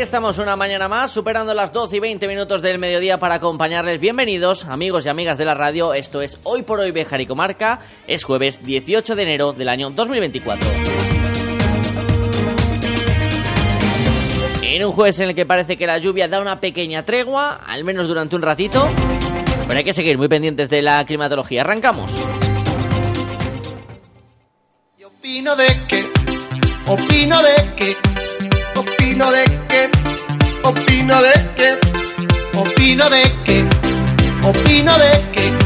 [0.00, 4.00] Estamos una mañana más, superando las 12 y 20 minutos del mediodía para acompañarles.
[4.00, 5.92] Bienvenidos, amigos y amigas de la radio.
[5.92, 7.80] Esto es Hoy por Hoy Bejar y Comarca.
[8.06, 10.66] Es jueves 18 de enero del año 2024.
[14.62, 17.84] En un jueves en el que parece que la lluvia da una pequeña tregua, al
[17.84, 18.88] menos durante un ratito.
[19.68, 21.60] Pero hay que seguir muy pendientes de la climatología.
[21.60, 22.10] Arrancamos.
[24.96, 26.10] Y opino de que,
[26.86, 27.96] opino de que,
[29.00, 29.90] opino de que,
[30.62, 33.64] opino de que, opino de que,
[34.46, 35.59] opino de que,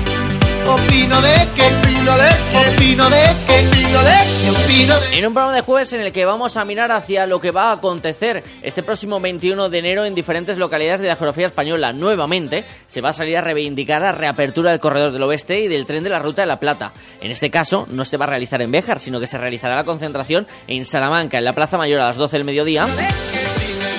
[5.13, 7.71] En un programa de jueves en el que vamos a mirar hacia lo que va
[7.71, 11.93] a acontecer este próximo 21 de enero en diferentes localidades de la geografía española.
[11.93, 15.87] Nuevamente se va a salir a reivindicar la reapertura del corredor del oeste y del
[15.87, 16.93] tren de la ruta de la Plata.
[17.21, 19.85] En este caso no se va a realizar en Béjar, sino que se realizará la
[19.85, 22.87] concentración en Salamanca, en la Plaza Mayor a las 12 del mediodía.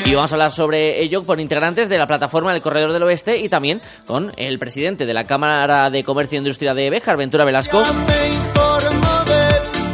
[0.06, 3.40] Y vamos a hablar sobre ello con integrantes de la plataforma del Corredor del Oeste
[3.40, 7.44] y también con el presidente de la Cámara de Comercio e Industria de Béjar, Ventura
[7.44, 7.84] Velasco,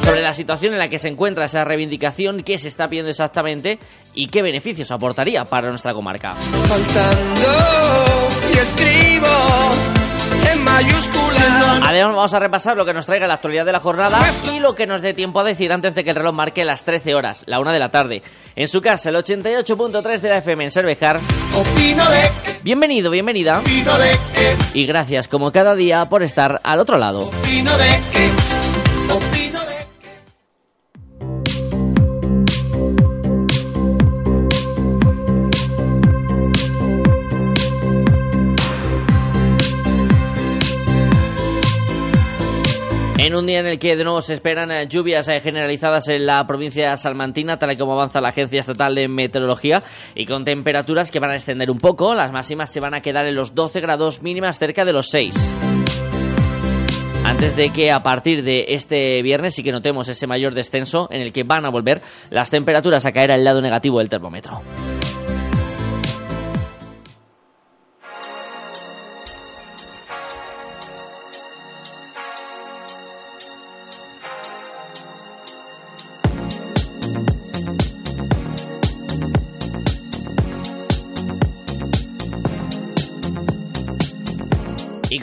[0.04, 3.80] sobre la situación en la que se encuentra esa reivindicación, qué se está pidiendo exactamente
[4.14, 6.36] y qué beneficios aportaría para nuestra comarca.
[6.36, 7.48] faltando
[8.54, 10.01] y escribo
[10.52, 11.82] en mayúsculas.
[11.84, 14.20] Además vamos a repasar lo que nos traiga la actualidad de la jornada
[14.54, 16.84] y lo que nos dé tiempo a decir antes de que el reloj marque las
[16.84, 18.22] 13 horas, la 1 de la tarde.
[18.56, 21.20] En su casa, el 88.3 de la FM en Cervejar.
[21.54, 26.60] Opino de que, Bienvenido, bienvenida opino de que, y gracias como cada día por estar
[26.64, 27.28] al otro lado.
[27.28, 28.00] opino de
[43.24, 46.26] En un día en el que de nuevo se esperan eh, lluvias eh, generalizadas en
[46.26, 49.84] la provincia salmantina, tal y como avanza la Agencia Estatal de Meteorología,
[50.16, 53.28] y con temperaturas que van a extender un poco, las máximas se van a quedar
[53.28, 55.58] en los 12 grados mínimas cerca de los 6.
[57.24, 61.22] Antes de que a partir de este viernes sí que notemos ese mayor descenso en
[61.22, 62.02] el que van a volver
[62.32, 64.64] las temperaturas a caer al lado negativo del termómetro.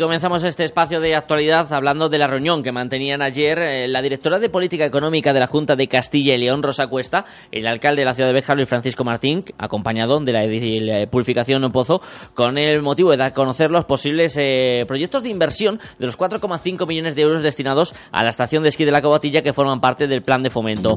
[0.08, 4.38] Comenzamos este espacio de actualidad hablando de la reunión que mantenían ayer eh, la directora
[4.38, 8.06] de Política Económica de la Junta de Castilla y León, Rosa Cuesta, el alcalde de
[8.06, 12.00] la ciudad de Béjar, Luis Francisco Martín, acompañado de la edil eh, Purificación Pozo,
[12.32, 16.16] con el motivo de dar a conocer los posibles eh, proyectos de inversión de los
[16.16, 19.82] 4,5 millones de euros destinados a la estación de esquí de la Cobatilla que forman
[19.82, 20.96] parte del plan de fomento.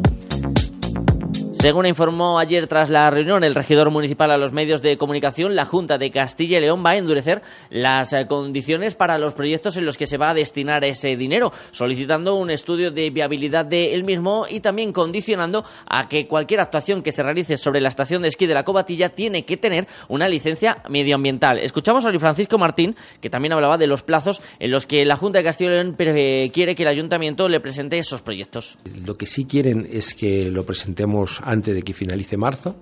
[1.62, 5.64] Según informó ayer tras la reunión el regidor municipal a los medios de comunicación, la
[5.64, 9.86] Junta de Castilla y León va a endurecer las eh, condiciones para los proyectos en
[9.86, 14.48] los que se va a destinar ese dinero, solicitando un estudio de viabilidad del mismo
[14.50, 18.48] y también condicionando a que cualquier actuación que se realice sobre la estación de esquí
[18.48, 21.60] de la Cobatilla tiene que tener una licencia medioambiental.
[21.60, 25.16] Escuchamos a Luis Francisco Martín, que también hablaba de los plazos en los que la
[25.16, 28.80] Junta de Castilla y León eh, quiere que el ayuntamiento le presente esos proyectos.
[29.06, 32.78] Lo que sí quieren es que lo presentemos antes de que finalice marzo.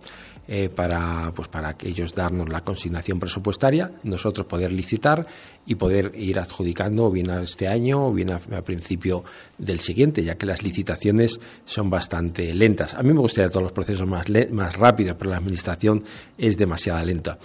[0.52, 5.28] eh, para, pues para ellos darnos la consignación presupuestaria, nosotros poder licitar
[5.68, 9.24] y poder ir adjudicando o bien a este año o bien a, principio
[9.60, 12.96] del siguiente, ya que las licitaciones son bastante lentas.
[12.96, 16.04] A mí me gustaría todos los procesos más, más rápidos, pero la administración
[16.36, 17.38] es demasiado lenta.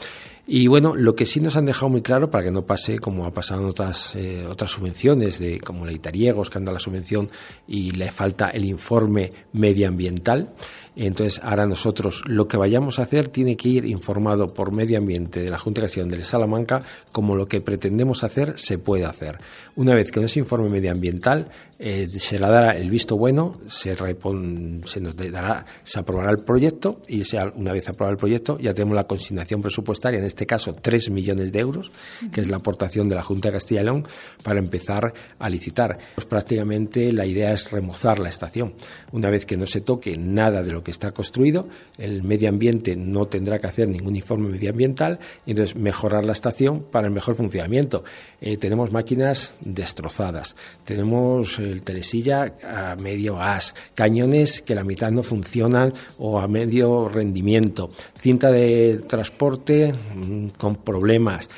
[0.47, 3.25] Y bueno, lo que sí nos han dejado muy claro para que no pase como
[3.25, 7.31] ha pasado en otras, eh, otras subvenciones, de, como la Itariegos, que anda la subvención
[7.67, 10.53] y le falta el informe medioambiental.
[10.97, 15.41] Entonces, ahora nosotros lo que vayamos a hacer tiene que ir informado por medio ambiente
[15.41, 16.81] de la Junta de Gestión de Salamanca
[17.11, 19.39] como lo que pretendemos hacer se puede hacer.
[19.77, 21.49] Una vez que nos informe medioambiental,
[21.81, 27.03] eh, se le dará el visto bueno, se, se nos dará, se aprobará el proyecto
[27.09, 27.23] y
[27.57, 31.51] una vez aprobado el proyecto ya tenemos la consignación presupuestaria, en este caso 3 millones
[31.51, 31.91] de euros,
[32.33, 34.07] que es la aportación de la Junta de Castilla y León
[34.45, 35.99] para empezar a licitar.
[36.15, 38.75] Pues prácticamente la idea es remozar la estación.
[39.11, 41.69] Una vez que no se toque nada de lo que está construido,
[41.99, 46.85] el medio ambiente no tendrá que hacer ningún informe medioambiental y entonces mejorar la estación
[46.93, 48.05] para el mejor funcionamiento.
[48.41, 55.23] Eh, tenemos máquinas destrozadas, tenemos el telesilla a medio gas, cañones que la mitad no
[55.23, 61.49] funcionan o a medio rendimiento, cinta de transporte mm, con problemas,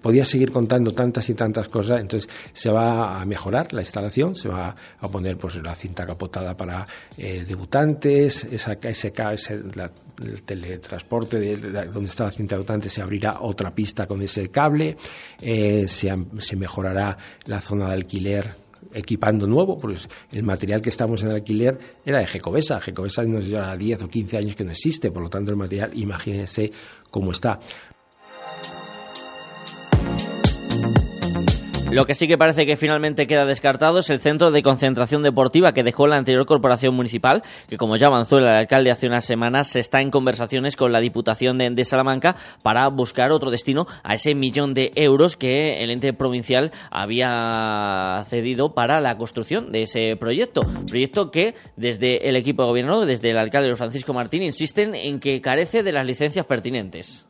[0.00, 4.48] podía seguir contando tantas y tantas cosas, entonces se va a mejorar la instalación, se
[4.48, 6.86] va a poner pues la cinta capotada para
[7.16, 11.56] eh, debutantes, esa, ese, ese el teletransporte de,
[11.86, 14.96] donde está la cinta debutante se abrirá otra pista con ese cable,
[15.40, 15.86] eh,
[16.38, 17.16] se mejorará
[17.46, 18.46] la zona de alquiler
[18.92, 22.80] equipando nuevo, pues el material que estamos en alquiler era de Gecovesa.
[22.80, 25.90] Gecovesa nos lleva 10 o 15 años que no existe, por lo tanto el material,
[25.94, 26.70] imagínense
[27.10, 27.58] cómo está.
[31.90, 35.72] Lo que sí que parece que finalmente queda descartado es el centro de concentración deportiva
[35.72, 39.68] que dejó la anterior corporación municipal, que como ya avanzó el alcalde hace unas semanas,
[39.68, 44.34] se está en conversaciones con la Diputación de, Salamanca para buscar otro destino a ese
[44.34, 50.60] millón de euros que el ente provincial había cedido para la construcción de ese proyecto.
[50.90, 55.40] Proyecto que desde el equipo de gobierno, desde el alcalde Francisco Martín, insisten en que
[55.40, 57.26] carece de las licencias pertinentes.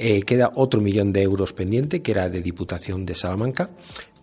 [0.00, 3.68] Eh, queda otro millón de euros pendiente, que era de Diputación de Salamanca,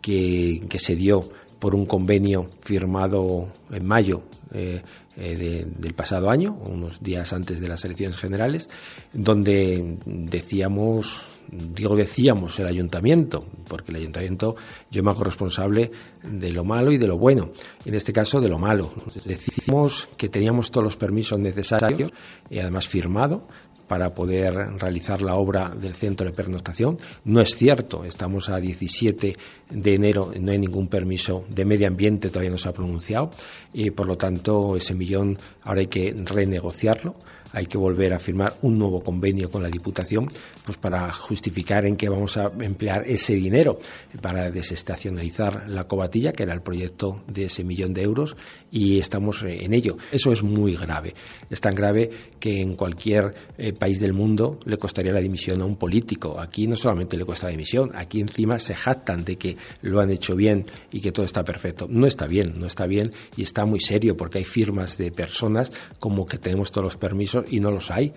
[0.01, 1.30] que, se dio
[1.60, 4.22] por un convenio firmado en mayo
[4.54, 4.81] eh,
[5.18, 8.69] eh, del pasado año, unos días antes de las elecciones generales,
[9.12, 14.56] donde decíamos, digo decíamos el ayuntamiento, porque el ayuntamiento
[14.89, 15.92] yo me hago responsable
[16.24, 17.50] de lo malo y de lo bueno,
[17.83, 18.94] en este caso de lo malo.
[19.25, 22.13] Decimos que teníamos todos los permisos necesarios
[22.50, 23.45] y además firmado
[23.87, 26.97] para poder realizar la obra del centro de pernoctación.
[27.23, 29.35] No es cierto, estamos a 17
[29.69, 33.29] de enero, no hay ningún permiso de medio ambiente, todavía no se ha pronunciado,
[33.73, 37.15] y por lo tanto ese millón ahora hay que renegociarlo
[37.56, 40.30] hay que volver a firmar un nuevo convenio con la Diputación
[40.66, 43.80] pues para justificar en qué vamos a emplear ese dinero
[44.22, 48.36] para desestacionalizar la cobatilla, que era el proyecto de ese millón de euros,
[48.72, 49.98] y estamos en ello.
[50.12, 51.13] Eso es muy grave.
[51.50, 52.10] Es tan grave
[52.40, 56.40] que en cualquier eh, país del mundo le costaría la dimisión a un político.
[56.40, 60.12] Aquí no solamente le cuesta la dimisión, aquí encima se jactan de que lo han
[60.12, 61.88] hecho bien y que todo está perfecto.
[61.90, 65.72] No está bien, no está bien y está muy serio porque hay firmas de personas
[66.00, 68.13] como que tenemos todos los permisos y no los hay.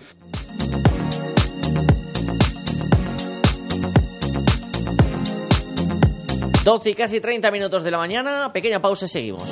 [6.63, 9.43] Doce y casi 30 minutos de la mañana, pequeña pausa y seguimos.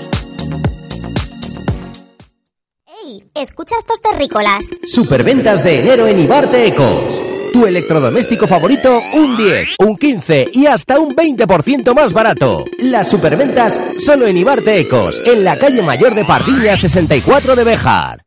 [3.04, 3.24] ¡Ey!
[3.34, 4.66] Escucha estos terrícolas.
[4.84, 7.22] Superventas de enero en Ibarte Ecos.
[7.54, 12.66] Tu electrodoméstico favorito, un 10, un 15 y hasta un 20% más barato.
[12.80, 18.27] Las superventas solo en Ibarte Ecos, en la calle Mayor de Pardiña 64 de Bejar.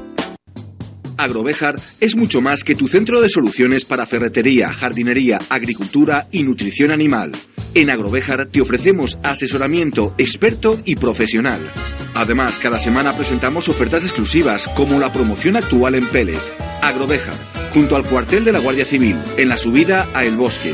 [1.21, 6.89] Agrovejar es mucho más que tu centro de soluciones para ferretería, jardinería, agricultura y nutrición
[6.89, 7.31] animal.
[7.75, 11.61] En Agrovejar te ofrecemos asesoramiento experto y profesional.
[12.15, 16.41] Además, cada semana presentamos ofertas exclusivas como la promoción actual en Pellet.
[16.81, 17.37] Agrovejar,
[17.71, 20.73] junto al cuartel de la Guardia Civil, en la subida a El Bosque.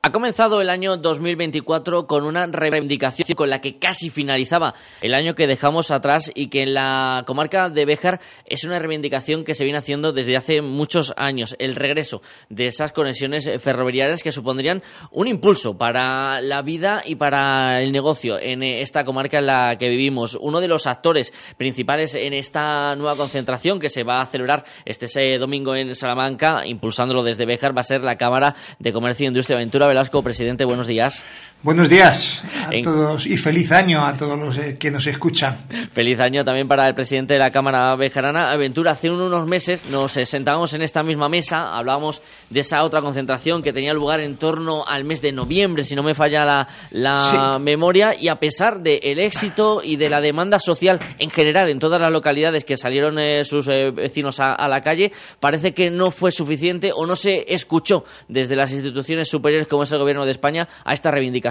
[0.00, 5.34] Ha comenzado el año 2024 con una reivindicación con la que casi finalizaba el año
[5.34, 9.64] que dejamos atrás y que en la comarca de Béjar es una reivindicación que se
[9.64, 11.56] viene haciendo desde hace muchos años.
[11.58, 17.82] El regreso de esas conexiones ferroviarias que supondrían un impulso para la vida y para
[17.82, 20.38] el negocio en esta comarca en la que vivimos.
[20.40, 25.38] Uno de los actores principales en esta nueva concentración que se va a celebrar este
[25.38, 29.58] domingo en Salamanca, impulsándolo desde Béjar, va a ser la Cámara de Comercio, Industria y
[29.58, 31.24] Aventura Velasco, presidente, buenos días.
[31.60, 35.66] Buenos días a todos y feliz año a todos los eh, que nos escuchan.
[35.90, 38.52] Feliz año también para el presidente de la Cámara Bejarana.
[38.52, 43.00] Aventura, hace unos meses nos eh, sentábamos en esta misma mesa, hablábamos de esa otra
[43.00, 46.68] concentración que tenía lugar en torno al mes de noviembre, si no me falla la,
[46.92, 51.80] la memoria, y a pesar del éxito y de la demanda social en general en
[51.80, 55.10] todas las localidades que salieron eh, sus vecinos a, a la calle,
[55.40, 59.90] parece que no fue suficiente o no se escuchó desde las instituciones superiores como es
[59.90, 61.47] el Gobierno de España a esta reivindicación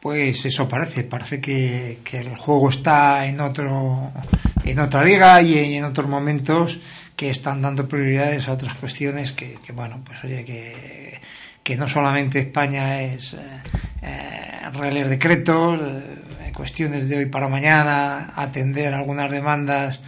[0.00, 4.10] pues eso parece, parece que, el juego está en otro
[4.64, 6.78] en otra liga y en otros momentos
[7.16, 11.20] que están dando prioridades a otras cuestiones que, bueno, pues oye, que,
[11.62, 13.38] que no solamente España es eh,
[14.02, 20.00] eh decretos, eh, cuestiones de hoy para mañana, atender algunas demandas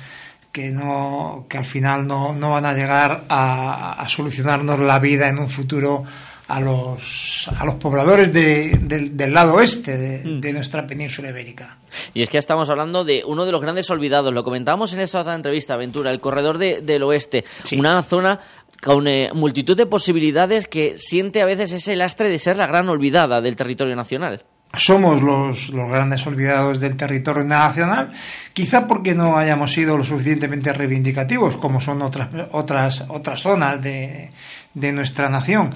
[0.52, 5.28] que no que al final no, no van a llegar a, a solucionarnos la vida
[5.28, 6.04] en un futuro
[6.52, 10.38] a los, a los pobladores del lado oeste mm.
[10.38, 11.78] de, nuestra península ibérica.
[12.12, 15.20] Y es que estamos hablando de uno de los grandes olvidados, lo comentábamos en esa
[15.20, 18.38] otra entrevista, Aventura, el corredor del oeste, una zona
[18.82, 22.86] con eh, multitud de posibilidades que siente a veces ese lastre de ser la gran
[22.90, 24.44] olvidada del territorio nacional.
[24.74, 28.12] Somos los, los, grandes olvidados del territorio nacional,
[28.52, 34.30] quizá porque no hayamos sido lo suficientemente reivindicativos como son otras, otras, otras zonas de,
[34.74, 35.74] de nuestra nación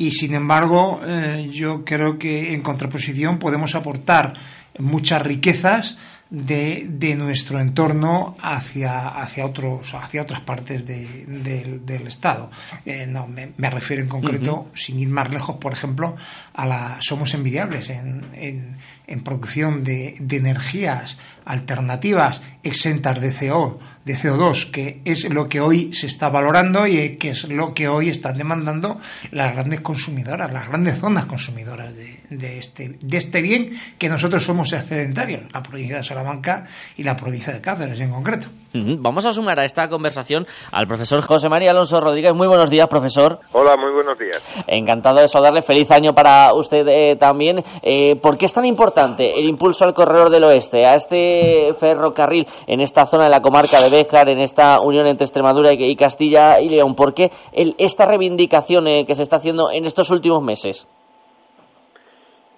[0.00, 4.32] y sin embargo eh, yo creo que en contraposición podemos aportar
[4.78, 5.98] muchas riquezas
[6.30, 12.50] de, de nuestro entorno hacia, hacia, otros, hacia otras partes del Estado.
[12.86, 16.16] Eh, no, me, refiero en concreto, sin ir más lejos, por ejemplo,
[16.54, 23.80] a la somos envidiables en, en, en producción de, de, energías alternativas exentas de CO,
[24.04, 27.88] de CO2, que es lo que hoy se está valorando y que es lo que
[27.88, 28.98] hoy están demandando
[29.30, 34.44] las grandes consumidoras, las grandes zonas consumidoras de, de este, de este bien que nosotros
[34.44, 36.66] somos excedentarios, la provincia de Salamanca
[36.96, 38.48] y la provincia de Cáceres en concreto.
[38.72, 42.32] Vamos a sumar a esta conversación al profesor José María Alonso Rodríguez.
[42.32, 43.40] Muy buenos días, profesor.
[43.52, 44.40] Hola, muy buenos días.
[44.66, 45.62] Encantado de saludarle.
[45.62, 47.64] Feliz año para usted eh, también.
[47.82, 52.46] Eh, ¿Por qué es tan importante el impulso al corredor del oeste, a este ferrocarril
[52.68, 56.60] en esta zona de la comarca de Béjar, en esta unión entre Extremadura y Castilla
[56.60, 56.94] y León?
[56.94, 60.88] ¿Por qué esta reivindicación eh, que se está haciendo en estos últimos meses?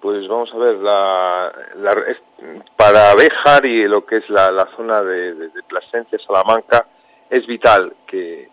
[0.01, 1.51] Pues vamos a ver, la,
[2.75, 6.87] para Béjar y lo que es la, zona de, de, Plasencia, Salamanca,
[7.29, 8.49] es vital que,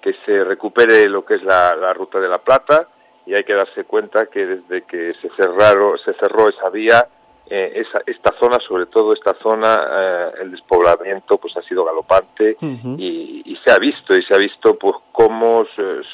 [0.00, 2.88] que se recupere lo que es la, ruta de la Plata
[3.26, 7.06] y hay que darse cuenta que desde que se cerraron, se cerró esa vía,
[7.48, 12.56] eh, esa, esta zona, sobre todo esta zona, eh, el despoblamiento pues ha sido galopante
[12.60, 15.64] y, y, se ha visto y se ha visto pues cómo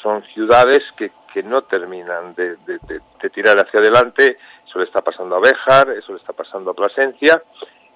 [0.01, 2.79] son ciudades que, que no terminan de, de,
[3.21, 4.37] de tirar hacia adelante
[4.73, 7.43] eso le está pasando a Béjar, eso le está pasando a Plasencia,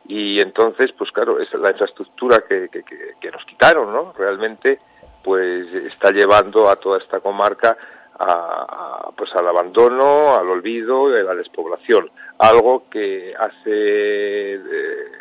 [0.08, 4.14] y entonces, pues claro, es la infraestructura que, que, nos quitaron, ¿no?
[4.14, 4.80] Realmente,
[5.24, 7.76] pues está llevando a toda esta comarca
[8.20, 12.10] a, pues al abandono, al olvido y a la despoblación.
[12.40, 15.12] Algo que hace, eh,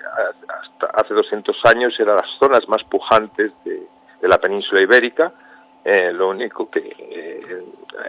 [0.95, 3.87] hace 200 años eran las zonas más pujantes de,
[4.23, 5.33] la península ibérica.
[5.85, 7.63] Eh, lo único que eh,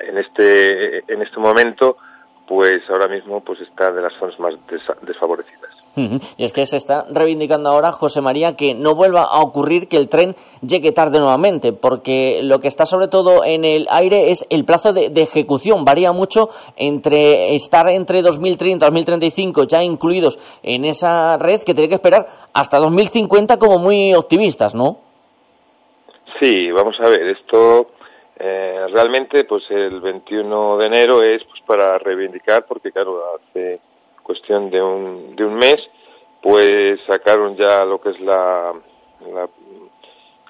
[0.07, 1.97] en este en este momento
[2.47, 4.55] pues ahora mismo pues está de las zonas más
[5.03, 5.76] desfavorecidas.
[6.37, 9.97] Y es que se está reivindicando ahora, José María, que no vuelva a ocurrir que
[9.97, 14.45] el tren llegue tarde nuevamente, porque lo que está sobre todo en el aire es
[14.49, 15.83] el plazo de, ejecución.
[15.83, 21.89] Varía mucho entre estar entre 2030 y 2035 ya incluidos en esa red, que tiene
[21.89, 24.99] que esperar hasta 2050 como muy optimistas, ¿no?
[26.39, 27.87] Sí, vamos a ver, esto
[28.39, 33.79] eh, realmente, pues el 21 de enero es pues para reivindicar, porque claro, hace
[34.27, 35.77] cuestión de un, de un mes,
[36.41, 38.73] pues sacaron ya lo que es la,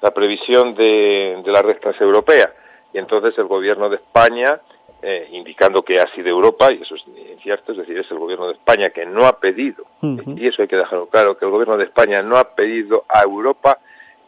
[0.02, 2.52] la, previsión de, de la red transeuropea.
[2.92, 4.60] Y entonces el gobierno de España,
[5.00, 7.02] eh, indicando que ha sido Europa, y eso es
[7.42, 10.68] cierto, es decir, es el gobierno de España que no ha pedido, y eso hay
[10.68, 13.78] que dejarlo claro, que el gobierno de España no ha pedido a Europa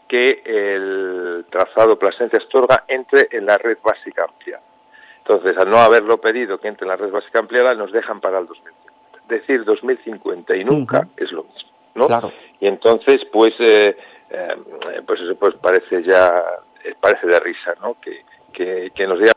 [0.09, 4.61] que el trazado Plasencia-Astorga entre en la red básica amplia.
[5.19, 8.41] Entonces, al no haberlo pedido que entre en la red básica ampliada, nos dejan para
[8.41, 8.80] el 2050.
[9.31, 12.07] Decir 2050 y nunca es lo mismo, ¿no?
[12.61, 13.97] Y entonces, pues, eh,
[14.31, 14.55] eh,
[15.07, 16.43] pues eso pues parece ya,
[16.85, 17.95] eh, parece de risa, ¿no?
[18.01, 19.33] Que, que, que nos diga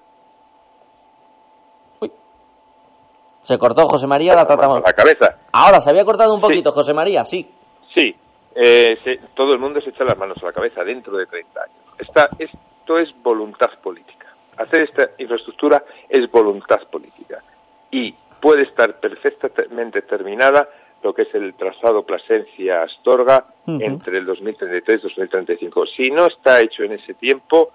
[3.42, 4.82] Se cortó José María, la tratamos.
[4.86, 5.38] la cabeza.
[5.52, 7.46] Ahora, se había cortado un poquito, José María, sí.
[7.94, 8.16] Sí,
[8.56, 11.62] eh, se- todo el mundo se echa las manos a la cabeza dentro de 30
[11.62, 11.78] años.
[12.00, 14.28] Esta, esto es voluntad política.
[14.58, 17.44] Hacer esta infraestructura es voluntad política.
[17.92, 20.68] Y puede estar perfectamente terminada
[21.02, 23.82] lo que es el trazado Plasencia-Astorga Ujú.
[23.82, 25.86] entre el 2033 y 2035.
[25.88, 27.72] Si no está hecho en ese tiempo,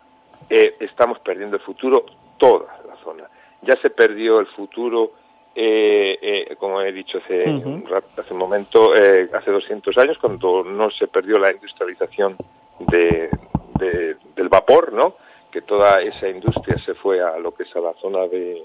[0.51, 2.05] eh, estamos perdiendo el futuro
[2.39, 3.25] toda la zona.
[3.63, 5.13] Ya se perdió el futuro,
[5.55, 10.19] eh, eh, como he dicho hace, un rato- hace un momento, eh, hace 200 años,
[10.19, 12.37] cuando no se perdió la industrialización
[12.81, 13.31] de,
[13.79, 15.15] de- del vapor, ¿no?
[15.51, 18.63] Que toda esa industria se fue a lo que es a la zona de,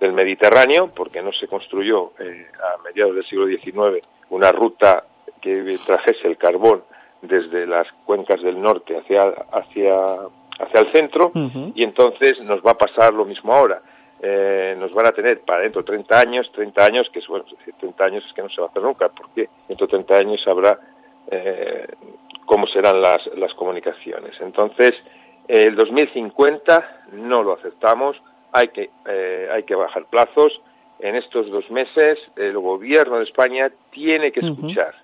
[0.00, 5.04] del Mediterráneo, porque no se construyó eh, a mediados del siglo XIX una ruta
[5.40, 6.82] que trajese el carbón
[7.22, 9.94] desde las cuencas del norte hacia, hacia,
[10.60, 11.32] hacia el centro,
[11.74, 13.82] y entonces nos va a pasar lo mismo ahora.
[14.20, 17.44] Eh, nos van a tener para dentro de 30 años, 30 años, que es bueno,
[17.46, 19.90] es decir, 30 años es que no se va a hacer nunca, porque dentro de
[19.92, 20.78] 30 años habrá
[21.30, 21.86] eh,
[22.44, 24.34] cómo serán las, las comunicaciones.
[24.40, 24.94] Entonces,
[25.46, 28.16] el 2050 no lo aceptamos,
[28.52, 30.60] hay que, eh, hay que bajar plazos.
[31.00, 34.94] En estos dos meses, el gobierno de España tiene que escuchar,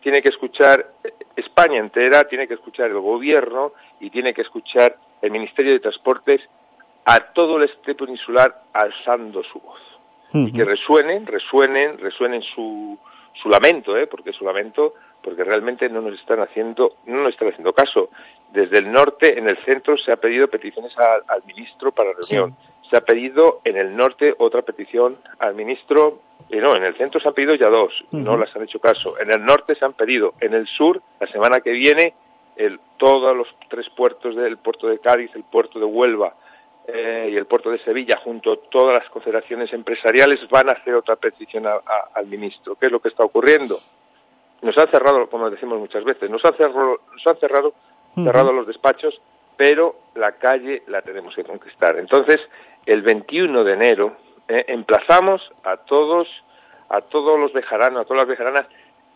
[0.00, 4.96] tiene que escuchar eh, España entera, tiene que escuchar el gobierno y tiene que escuchar
[5.22, 6.40] el Ministerio de Transportes
[7.04, 9.80] a todo el este peninsular alzando su voz
[10.32, 12.96] y que resuenen, resuenen, resuenen su,
[13.42, 14.06] su lamento, ¿eh?
[14.06, 18.10] porque su lamento, porque realmente no nos están haciendo, no nos están haciendo caso.
[18.52, 22.56] Desde el norte, en el centro, se ha pedido peticiones al ministro para reunión.
[22.90, 27.20] Se ha pedido en el norte otra petición al ministro, y no, en el centro
[27.20, 29.18] se han pedido ya dos, no las han hecho caso.
[29.20, 32.14] En el norte se han pedido, en el sur, la semana que viene,
[32.56, 36.34] el, todos los tres puertos del puerto de Cádiz, el puerto de Huelva,
[36.88, 40.94] eh, y el puerto de Sevilla, junto a todas las confederaciones empresariales, van a hacer
[40.94, 42.74] otra petición a- a- al ministro.
[42.74, 43.78] ¿Qué es lo que está ocurriendo?
[44.62, 47.72] Nos han cerrado, como decimos muchas veces, nos han cerrado, nos han cerrado,
[48.24, 49.14] cerrado los despachos,
[49.56, 51.96] pero la calle la tenemos que conquistar.
[51.98, 52.38] Entonces,
[52.86, 54.16] el 21 de enero
[54.48, 56.26] eh, emplazamos a todos,
[56.88, 58.66] a todos los bejaranos, a todas las bejaranas,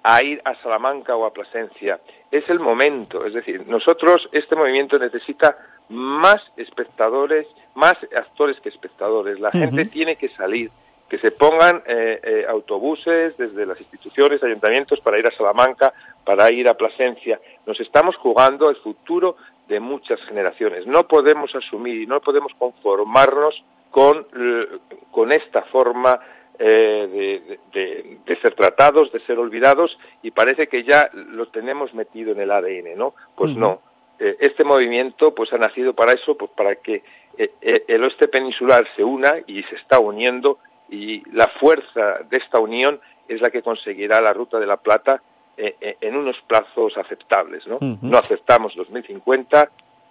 [0.04, 1.98] a ir a Salamanca o a Plasencia.
[2.30, 5.56] Es el momento, es decir, nosotros, este movimiento necesita
[5.88, 9.40] más espectadores, más actores que espectadores.
[9.40, 10.70] La gente tiene que salir,
[11.08, 15.92] que se pongan eh, eh, autobuses desde las instituciones, ayuntamientos, para ir a Salamanca,
[16.24, 17.40] para ir a Plasencia.
[17.66, 19.36] Nos estamos jugando el futuro
[19.68, 20.86] de muchas generaciones.
[20.86, 23.54] No podemos asumir y no podemos conformarnos
[23.90, 24.78] con, eh,
[25.10, 26.18] con esta forma
[26.58, 31.92] eh, de, de- de ser tratados, de ser olvidados, y parece que ya lo tenemos
[31.94, 33.14] metido en el ADN, ¿no?
[33.34, 33.80] Pues no.
[34.20, 37.02] Eh, este movimiento pues ha nacido para eso, pues para que
[37.36, 42.60] eh, el oeste peninsular se una y se está uniendo y la fuerza de esta
[42.60, 45.20] unión es la que conseguirá la ruta de la plata
[45.56, 47.76] eh, eh, en unos plazos aceptables, ¿no?
[47.76, 47.98] Ujú.
[48.02, 49.70] No aceptamos 2050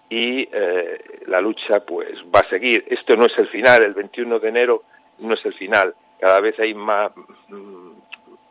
[0.09, 2.85] y eh, la lucha pues va a seguir.
[2.89, 4.83] Esto no es el final, el 21 de enero
[5.19, 5.93] no es el final.
[6.19, 7.11] Cada vez hay más,
[7.49, 7.91] mm,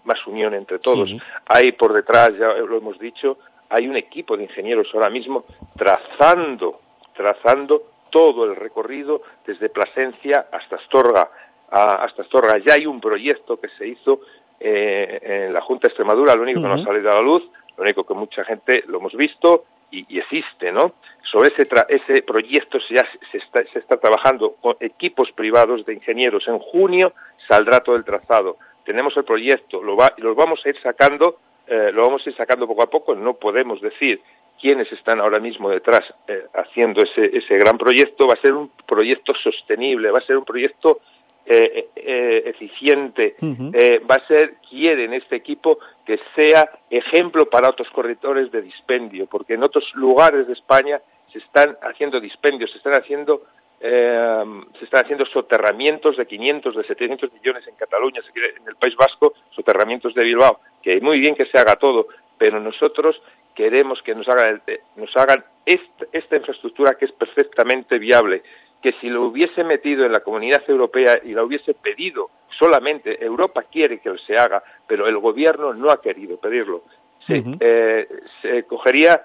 [0.04, 1.08] más unión entre todos.
[1.08, 1.18] Sí.
[1.46, 3.38] Hay por detrás, ya lo hemos dicho,
[3.70, 5.44] hay un equipo de ingenieros ahora mismo
[5.76, 6.80] trazando,
[7.14, 11.30] trazando todo el recorrido desde Plasencia hasta Astorga.
[11.74, 12.58] a- hasta Astorga.
[12.58, 14.20] Ya hay un proyecto que se hizo
[14.62, 16.82] eh, en la Junta de Extremadura, lo único que no Ujú.
[16.82, 17.42] ha salido a la luz,
[17.76, 20.94] lo único que mucha gente lo hemos visto y, y existe, ¿no?
[21.30, 25.84] Sobre ese, tra- ese proyecto se, ya se, está, se está trabajando con equipos privados
[25.86, 26.46] de ingenieros.
[26.46, 27.14] En junio
[27.48, 28.58] saldrá todo el trazado.
[28.84, 32.36] Tenemos el proyecto, lo, va, lo vamos a ir sacando, eh, lo vamos a ir
[32.36, 33.14] sacando poco a poco.
[33.14, 34.20] No podemos decir
[34.60, 38.26] quiénes están ahora mismo detrás eh, haciendo ese, ese gran proyecto.
[38.26, 41.00] Va a ser un proyecto sostenible, va a ser un proyecto
[41.46, 43.34] eh, eh, eficiente,
[43.74, 49.26] eh, va a ser, quieren este equipo que sea ejemplo para otros corredores de dispendio,
[49.26, 51.00] porque en otros lugares de España
[51.32, 53.42] se están haciendo dispendios, se están haciendo
[53.84, 54.44] eh,
[54.78, 58.20] se están haciendo soterramientos de 500, de 700 millones en Cataluña,
[58.60, 62.06] en el País Vasco, soterramientos de Bilbao, que muy bien que se haga todo,
[62.38, 63.20] pero nosotros
[63.56, 68.42] queremos que nos hagan, el- nos hagan esta, esta infraestructura que es perfectamente viable,
[68.82, 73.62] que si lo hubiese metido en la comunidad europea y la hubiese pedido solamente, Europa
[73.70, 76.82] quiere que se haga, pero el gobierno no ha querido pedirlo.
[77.26, 78.08] Se, eh,
[78.42, 79.22] se cogería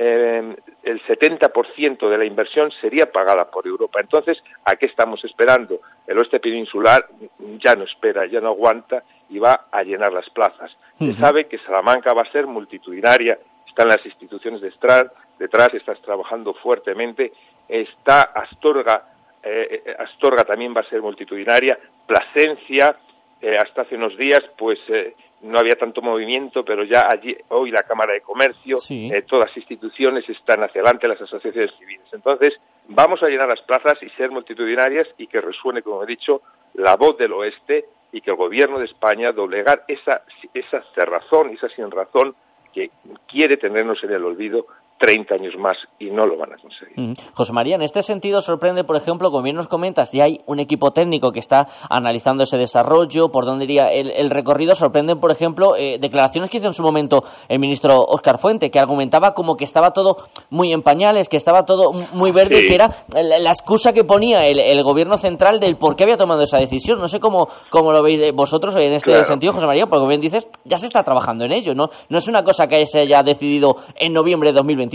[0.00, 4.00] eh, el 70% de la inversión sería pagada por Europa.
[4.00, 5.80] Entonces, ¿a qué estamos esperando?
[6.06, 7.04] El oeste peninsular
[7.64, 10.70] ya no espera, ya no aguanta y va a llenar las plazas.
[10.98, 15.06] Se sabe que Salamanca va a ser multitudinaria, están las instituciones detrás,
[15.38, 17.32] detrás estás trabajando fuertemente,
[17.68, 19.04] está Astorga,
[19.42, 22.96] eh, eh, Astorga también va a ser multitudinaria, Plasencia,
[23.40, 24.78] eh, hasta hace unos días, pues
[25.42, 28.76] no había tanto movimiento, pero ya allí, hoy la Cámara de Comercio,
[29.28, 32.06] todas las instituciones están hacia adelante, las asociaciones civiles.
[32.12, 32.54] Entonces,
[32.88, 36.42] vamos a llenar las plazas y ser multitudinarias y que resuene, como he dicho,
[36.74, 40.22] la voz del oeste y que el gobierno de España doblegar esa,
[40.54, 42.34] esa cerrazón, esa sin razón
[42.72, 42.90] que
[43.28, 44.66] quiere tenernos en el olvido
[44.98, 46.98] 30 años más y no lo van a conseguir.
[46.98, 47.12] Mm.
[47.32, 50.58] José María, en este sentido sorprende, por ejemplo, como bien nos comentas, ya hay un
[50.58, 54.74] equipo técnico que está analizando ese desarrollo, por dónde iría el, recorrido.
[54.74, 58.78] Sorprenden, por ejemplo, eh, declaraciones que hizo en su momento el ministro Óscar Fuente, que
[58.78, 60.16] argumentaba como que estaba todo
[60.50, 64.82] muy en pañales, que estaba todo muy verde, que era la, excusa que ponía el,
[64.82, 66.98] gobierno central del por qué había tomado esa decisión.
[66.98, 70.20] No sé cómo, cómo lo veis vosotros en este sentido, José María, porque como bien
[70.20, 71.90] dices, ya se está trabajando en ello, ¿no?
[72.08, 74.87] No es una cosa que se haya decidido en noviembre de 2020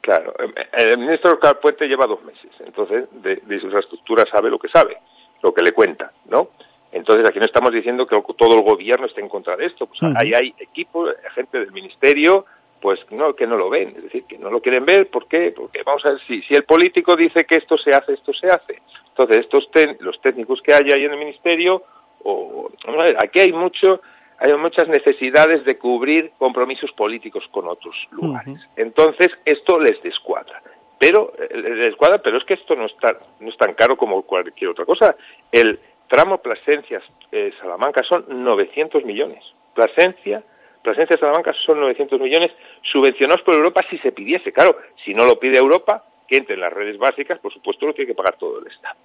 [0.00, 4.58] Claro, eh, eh, el ministro Puente lleva dos meses, entonces de, su infraestructura sabe lo
[4.58, 4.96] que sabe,
[5.42, 6.48] lo que le cuenta, ¿no?
[6.90, 10.02] Entonces aquí no estamos diciendo que todo el gobierno esté en contra de esto, pues
[10.16, 12.44] ahí hay equipos, gente del ministerio,
[12.82, 15.54] pues no, que no lo ven, es decir, que no lo quieren ver, ¿por qué?
[15.56, 18.48] Porque vamos a ver, si, si el político dice que esto se hace, esto se
[18.48, 18.82] hace.
[19.08, 19.68] Entonces estos
[20.00, 21.82] los técnicos que hay ahí en el ministerio,
[22.24, 22.70] o,
[23.18, 24.00] aquí hay mucho,
[24.38, 28.60] hay muchas necesidades de cubrir compromisos políticos con otros lugares.
[28.76, 30.62] Entonces, esto les descuadra.
[30.98, 34.22] Pero, eh, les descuadra, pero es que esto no, está, no es tan caro como
[34.22, 35.16] cualquier otra cosa.
[35.50, 39.42] El tramo Plasencia-Salamanca eh, son 900 millones.
[39.74, 40.42] Plasencia,
[40.82, 44.52] Plasencia-Salamanca son 900 millones subvencionados por Europa si se pidiese.
[44.52, 47.94] Claro, si no lo pide Europa, que entre en las redes básicas, por supuesto lo
[47.94, 48.96] tiene que pagar todo el Estado.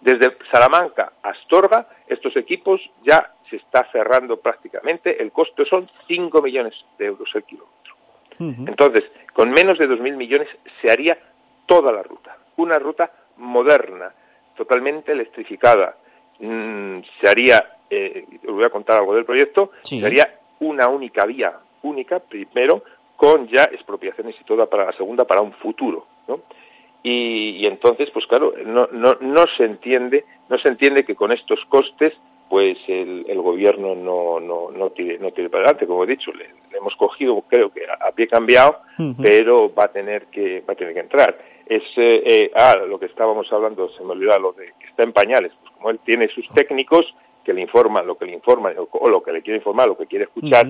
[0.00, 5.22] Desde Salamanca a Astorga, estos equipos ya se está cerrando prácticamente.
[5.22, 7.94] El costo son 5 millones de euros el kilómetro.
[8.38, 10.48] Entonces, con menos de 2.000 millones
[10.80, 11.16] se haría
[11.66, 12.36] toda la ruta.
[12.56, 14.12] Una ruta moderna,
[14.56, 15.96] totalmente electrificada.
[16.40, 21.24] Mm, se haría, eh, os voy a contar algo del proyecto, se haría una única
[21.24, 22.82] vía, única, primero,
[23.16, 26.06] con ya expropiaciones y toda para la segunda, para un futuro.
[26.26, 26.40] ¿no?
[27.04, 31.60] Y, entonces, pues claro, no, no, no se entiende, no se entiende que con estos
[31.68, 32.14] costes,
[32.52, 36.30] pues el, el gobierno no, no, no tire, no tire para adelante, como he dicho,
[36.34, 38.76] le, hemos cogido, creo que a, pie cambiado,
[39.22, 41.38] pero va a tener que, va a tener que entrar.
[41.64, 45.02] Es, eh, eh, ah, lo que estábamos hablando, se me olvidó, lo de que está
[45.02, 47.06] en pañales, pues como él tiene sus técnicos
[47.42, 50.06] que le informan lo que le informan o, lo que le quiere informar, lo que
[50.06, 50.66] quiere escuchar,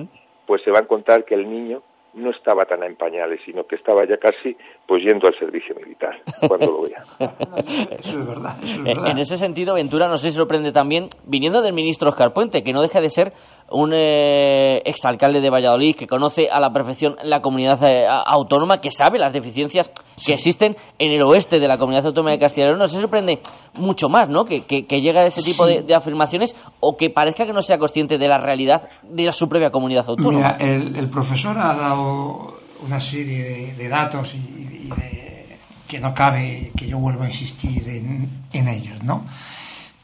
[0.47, 3.75] pues se va a encontrar que el niño no estaba tan en pañales, sino que
[3.75, 4.55] estaba ya casi
[4.87, 7.03] pues yendo al servicio militar cuando lo vea.
[7.99, 8.55] eso es verdad.
[9.07, 12.73] En ese sentido, Ventura no sé si sorprende también, viniendo del ministro Oscar Puente, que
[12.73, 13.33] no deja de ser
[13.73, 18.91] un eh, exalcalde de Valladolid que conoce a la perfección la comunidad eh, autónoma, que
[18.91, 19.91] sabe las deficiencias
[20.23, 22.79] que existen en el oeste de la comunidad autónoma de Castilla y León.
[22.79, 23.39] No se sorprende
[23.73, 24.45] mucho más, ¿no?
[24.45, 28.17] Que, que, llega a ese tipo de, afirmaciones o que parezca que no sea consciente
[28.17, 30.55] de la realidad de su propia comunidad autónoma.
[30.59, 35.57] Mira, el, profesor ha dado una serie de, datos y, de,
[35.87, 39.23] que no cabe que yo vuelva a insistir en, en ellos, ¿no?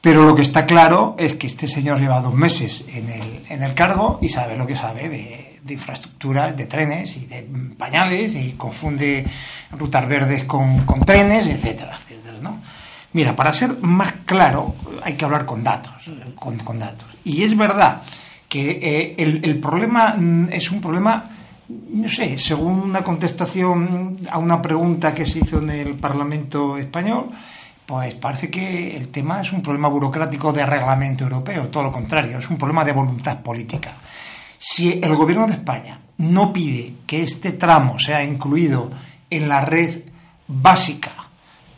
[0.02, 3.64] Pero lo que está claro es que este señor lleva dos meses en el, en
[3.64, 8.54] el cargo y sabe lo que sabe de, infraestructuras, de trenes y de pañales y
[8.54, 9.26] confunde
[9.72, 12.62] rutas verdes con, con trenes, etcétera, etcétera, ¿no?
[13.14, 17.08] Mira, para ser más claro hay que hablar con datos, con, con datos.
[17.24, 18.02] Y es verdad
[18.48, 21.30] que eh, el, el problema mm, es un problema
[21.70, 27.30] no sé, según una contestación a una pregunta que se hizo en el Parlamento español,
[27.90, 32.38] pues parece que el tema es un problema burocrático de reglamento europeo, todo lo contrario,
[32.38, 33.96] es un problema de voluntad política.
[34.60, 38.92] Si el gobierno de España no pide que este tramo sea incluido
[39.28, 40.04] en la red
[40.48, 41.14] básica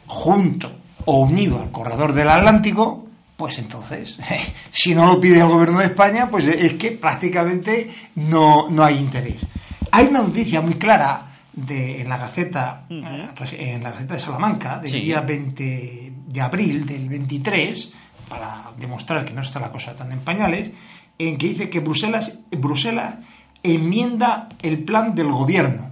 [0.06, 4.20] junto o unido al corredor del Atlántico, pues entonces,
[4.70, 8.98] si no lo pide el gobierno de España, pues es que prácticamente no, no hay
[8.98, 9.48] interés.
[9.90, 14.80] Hay una noticia muy clara de, en la Gaceta eh, en la Gaceta de Salamanca
[14.80, 17.92] del día 20 de abril del 23
[18.30, 20.72] para demostrar que no está la cosa tan en pañales
[21.18, 23.16] en que dice que Bruselas Bruselas
[23.64, 25.92] enmienda el plan del gobierno.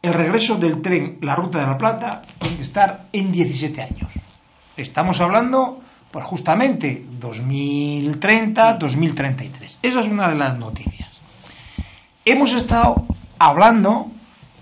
[0.00, 4.12] El regreso del tren la ruta de la Plata tiene que estar en 17 años.
[4.76, 11.08] Estamos hablando pues justamente 2030 2033 esa es una de las noticias.
[12.24, 13.06] Hemos estado
[13.38, 14.10] hablando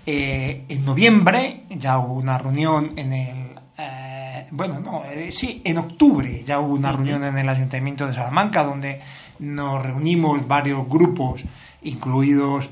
[0.09, 3.59] Eh, en noviembre ya hubo una reunión en el...
[3.77, 8.13] eh, bueno, no, eh, sí, en octubre ya hubo una reunión en el Ayuntamiento de
[8.13, 9.01] Salamanca donde
[9.39, 11.43] nos reunimos varios grupos,
[11.81, 12.69] incluidos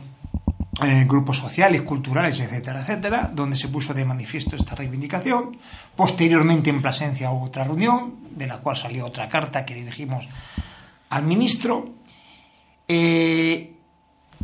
[0.81, 5.57] eh, grupos sociales, culturales, etcétera, etcétera, donde se puso de manifiesto esta reivindicación.
[5.93, 10.25] Posteriormente en Plasencia hubo otra reunión, de la cual salió otra carta que dirigimos
[11.09, 11.95] al ministro,
[12.87, 13.73] eh,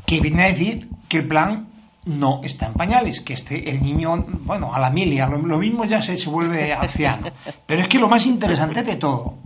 [0.06, 1.68] que viene a decir que el plan
[2.06, 5.86] no está en pañales, que este, el niño, bueno, a la milia, lo, lo mismo
[5.86, 7.32] ya se, se vuelve anciano.
[7.66, 9.38] Pero es que lo más interesante de todo,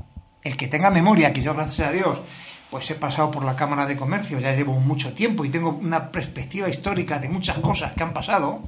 [0.43, 2.21] el que tenga memoria, que yo gracias a Dios,
[2.69, 6.11] pues he pasado por la Cámara de Comercio, ya llevo mucho tiempo y tengo una
[6.11, 8.61] perspectiva histórica de muchas cosas que han pasado.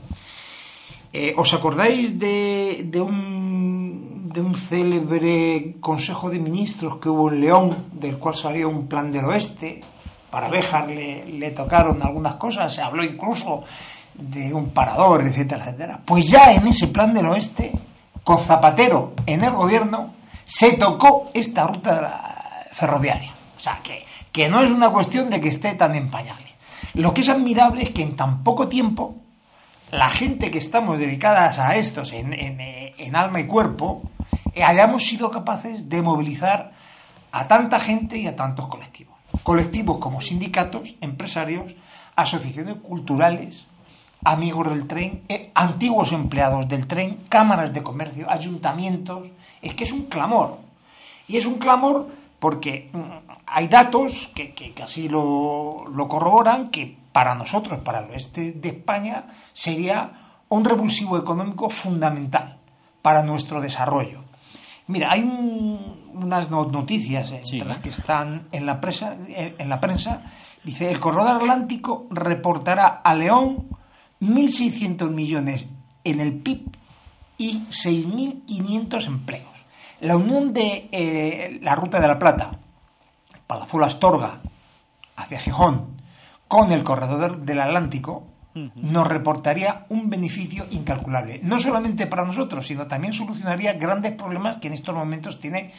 [1.14, 7.42] Eh, ¿Os acordáis de, de, un, de un célebre Consejo de Ministros que hubo en
[7.42, 9.82] León, del cual salió un plan del oeste?
[10.48, 13.64] Béjar le, le tocaron algunas cosas, se habló incluso
[14.14, 16.00] de un parador, etcétera, etcétera.
[16.06, 17.72] Pues ya en ese plan del oeste,
[18.24, 20.14] con Zapatero en el gobierno,
[20.46, 23.34] se tocó esta ruta ferroviaria.
[23.56, 26.54] O sea, que, que no es una cuestión de que esté tan en pañales.
[26.94, 29.16] Lo que es admirable es que en tan poco tiempo
[29.92, 34.04] la gente que estamos dedicadas a estos en, en alma y cuerpo
[34.54, 36.72] eh, hayamos sido capaces de movilizar
[37.32, 39.17] a tanta gente y a tantos colectivos.
[39.44, 41.76] Colectivos como sindicatos, empresarios,
[42.16, 43.66] asociaciones culturales,
[44.24, 49.28] amigos del tren, eh, antiguos empleados del tren, cámaras de comercio, ayuntamientos.
[49.62, 50.58] Es que es un clamor.
[51.28, 52.08] Y es un clamor
[52.40, 58.12] porque mm, hay datos que, que, así lo, lo, corroboran que para nosotros, para el
[58.12, 60.12] oeste de España, sería
[60.50, 62.58] un revulsivo económico fundamental
[63.02, 64.27] para nuestro desarrollo.
[64.88, 67.60] Mira, hay un, unas noticias entre sí.
[67.60, 70.24] las que están en la, presa, en la prensa.
[70.64, 73.68] Dice, el corredor atlántico reportará a León
[74.22, 75.68] 1.600 millones
[76.04, 76.72] en el PIB
[77.38, 79.48] y 6.500 empleos.
[80.00, 82.52] La unión de eh, la Ruta de la Plata,
[83.46, 84.42] Palazuelo Astorga,
[85.16, 85.98] hacia Gijón,
[86.48, 88.28] con el corredor del Atlántico.
[88.76, 91.40] Nos reportaría un beneficio incalculable.
[91.44, 95.74] No solamente para nosotros, sino también solucionaría grandes problemas que en estos momentos tiene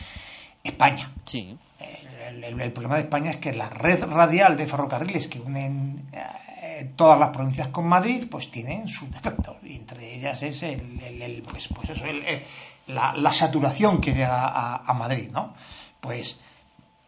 [0.63, 1.13] España.
[1.25, 1.57] Sí.
[1.79, 6.09] El, el, el, problema de España es que la red radial de ferrocarriles que unen
[6.13, 9.57] eh, todas las provincias con Madrid, pues tienen sus defectos.
[9.63, 12.05] Y entre ellas es el, el pues, pues eso,
[12.87, 15.55] la, la, saturación que llega a, a Madrid, ¿no?
[16.01, 16.39] Pues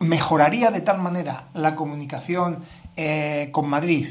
[0.01, 2.65] mejoraría de tal manera la comunicación
[2.97, 4.09] eh, con Madrid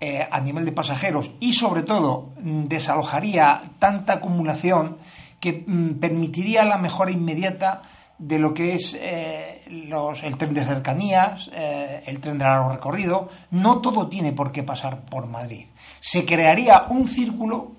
[0.00, 4.98] eh, a nivel de pasajeros y sobre todo desalojaría tanta acumulación
[5.40, 7.82] que mm, permitiría la mejora inmediata
[8.18, 12.70] de lo que es eh, los, el tren de cercanías, eh, el tren de largo
[12.70, 13.28] recorrido.
[13.52, 15.66] No todo tiene por qué pasar por Madrid.
[16.00, 17.72] Se crearía un círculo,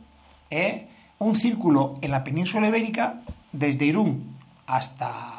[0.49, 0.87] eh,
[1.19, 5.35] un círculo en la península ibérica, desde Irún hasta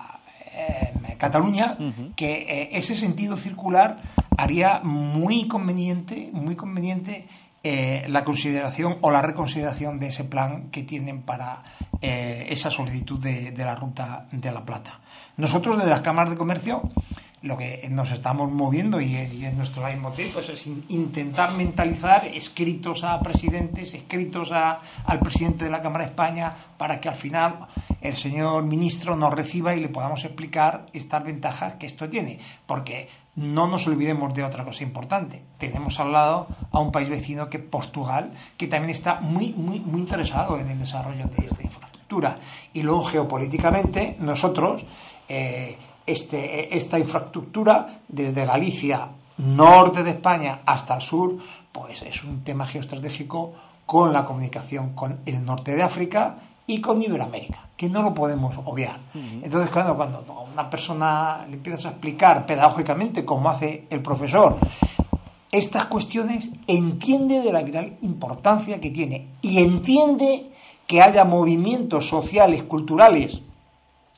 [1.17, 2.15] Cataluña, uh -huh.
[2.15, 3.99] que ese sentido circular
[4.37, 7.27] haría muy conveniente, muy conveniente
[7.63, 11.63] eh, la consideración o la reconsideración de ese plan que tienen para
[12.01, 15.01] eh, esa solicitud de, de, la ruta de la Plata.
[15.37, 16.83] Nosotros desde las cámaras de comercio
[17.43, 22.27] lo que nos estamos moviendo y, y es nuestro leitmotiv pues es in, intentar mentalizar
[22.27, 27.17] escritos a presidentes, escritos a, al presidente de la Cámara de España para que al
[27.17, 27.69] final
[28.01, 32.39] el señor ministro nos reciba y le podamos explicar estas ventajas que esto tiene.
[32.67, 35.43] Porque no nos olvidemos de otra cosa importante.
[35.59, 40.01] Tenemos al lado a un país vecino que Portugal, que también está muy, muy, muy
[40.01, 42.39] interesado en el desarrollo de esta infraestructura.
[42.73, 44.85] Y luego, geopolíticamente, nosotros,
[45.29, 49.09] eh, este, esta infraestructura, desde Galicia,
[49.39, 51.39] norte de España, hasta el sur,
[51.73, 53.53] pues es un tema geoestratégico
[53.87, 56.37] con la comunicación con el norte de África
[56.67, 58.99] y con Iberoamérica, que no lo podemos obviar.
[59.15, 59.41] Uh -huh.
[59.43, 64.59] Entonces, cuando, cuando a una persona le empiezas a explicar pedagógicamente, como hace el profesor,
[65.51, 70.53] estas cuestiones, entiende de la vital importancia que tiene y entiende
[70.87, 73.41] que haya movimientos sociales, culturales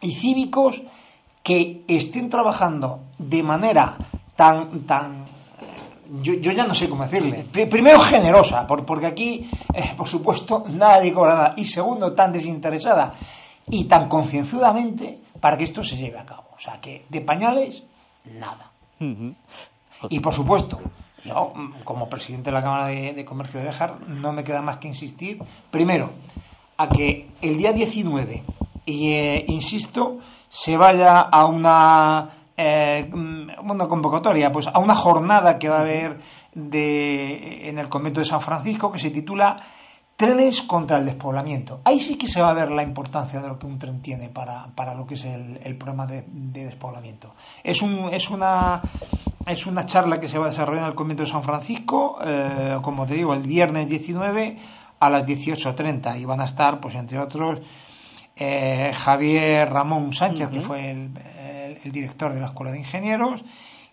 [0.02, 0.82] y cívicos
[1.42, 3.96] que estén trabajando de manera
[4.36, 5.24] tan, tan
[6.20, 7.46] yo, yo, ya no sé cómo decirle.
[7.52, 11.54] Primero, generosa, por, porque aquí, eh, por supuesto, nadie cobra nada.
[11.56, 13.14] Y segundo, tan desinteresada
[13.68, 16.44] y tan concienzudamente para que esto se lleve a cabo.
[16.56, 17.82] O sea, que de pañales,
[18.38, 18.70] nada.
[19.00, 19.34] Uh -huh.
[20.10, 20.80] Y por supuesto,
[21.24, 21.52] yo,
[21.84, 24.88] como presidente de la Cámara de, de Comercio de Bejar, no me queda más que
[24.88, 25.38] insistir,
[25.70, 26.10] primero,
[26.76, 28.42] a que el día 19,
[28.84, 30.18] y eh, insisto,
[30.48, 36.20] se vaya a una eh, una convocatoria, pues a una jornada que va a haber
[36.54, 39.56] de, en el convento de San Francisco que se titula
[40.16, 41.80] trenes contra el despoblamiento.
[41.84, 44.28] Ahí sí que se va a ver la importancia de lo que un tren tiene
[44.28, 47.34] para, para lo que es el, el problema de, de, despoblamiento.
[47.64, 48.82] Es, un, es, una,
[49.46, 52.78] es una charla que se va a desarrollar en el Convento de San Francisco, eh,
[52.82, 54.58] como te digo, el viernes 19
[55.00, 57.60] a las 18.30 y van a estar, pues entre otros,
[58.36, 63.44] eh, Javier Ramón Sánchez, que fue el, el, el, director de la Escuela de Ingenieros,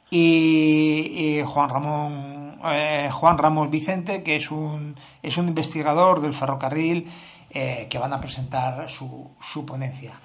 [0.10, 6.34] y, y Juan Ramón eh, Juan Ramos Vicente, que es un, es un investigador del
[6.34, 7.08] ferrocarril
[7.50, 10.20] eh, que van a presentar su, su ponencia.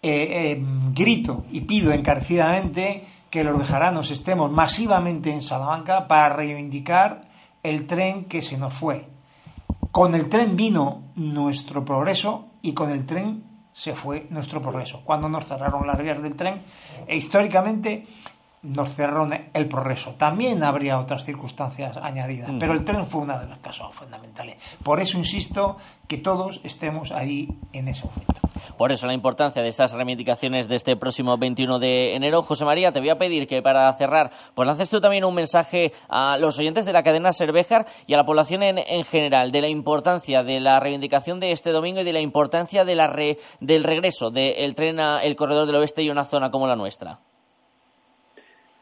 [0.00, 7.22] Grito y pido encarecidamente que los bejaranos estemos masivamente en Salamanca para reivindicar
[7.62, 9.06] el tren que se nos fue.
[9.90, 15.02] Con el tren vino nuestro progreso y con el tren se fue nuestro progreso.
[15.04, 16.62] Cuando nos cerraron las vías del tren,
[17.06, 18.06] e históricamente
[18.62, 20.14] nos cerraron el progreso.
[20.14, 22.58] También habría otras circunstancias añadidas, mm.
[22.58, 24.56] pero el tren fue una de las causas fundamentales.
[24.82, 28.40] Por eso insisto que todos estemos ahí en ese momento.
[28.76, 32.42] Por eso la importancia de estas reivindicaciones de este próximo 21 de enero.
[32.42, 35.92] José María, te voy a pedir que para cerrar, pues lances tú también un mensaje
[36.08, 39.60] a los oyentes de la cadena Cervejar y a la población en, en general de
[39.60, 43.38] la importancia de la reivindicación de este domingo y de la importancia de la re,
[43.60, 47.20] del regreso del tren a el corredor del oeste y una zona como la nuestra.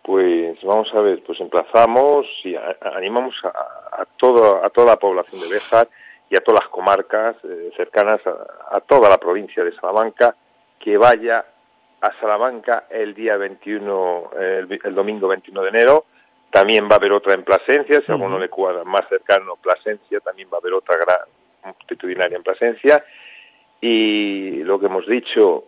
[0.07, 2.55] Pues vamos a ver, pues emplazamos y
[2.95, 5.89] animamos a, a, todo, a toda la población de Béjar
[6.31, 10.37] y a todas las comarcas eh, cercanas a, a, toda la provincia de Salamanca
[10.79, 11.45] que vaya
[12.01, 16.05] a Salamanca el día 21, el, el, domingo 21 de enero.
[16.53, 20.21] También va a haber otra en Plasencia, si a alguno le cuadra más cercano Plasencia,
[20.21, 21.27] también va a haber otra gran
[21.65, 23.05] multitudinaria en Plasencia.
[23.81, 25.65] Y lo que hemos dicho,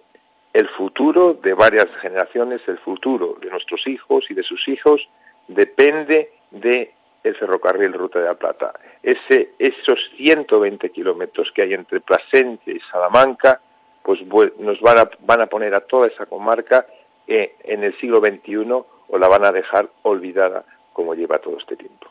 [0.58, 5.00] el futuro de varias generaciones, el futuro de nuestros hijos y de sus hijos
[5.46, 6.92] depende de
[7.22, 8.72] el ferrocarril Ruta de la Plata.
[9.00, 13.60] Ese, esos 120 kilómetros que hay entre Plasencia y Salamanca,
[14.02, 14.18] pues
[14.58, 16.86] nos van a, van a poner a toda esa comarca
[17.28, 18.68] eh, en el siglo XXI
[19.10, 22.08] o la van a dejar olvidada como lleva todo este tiempo.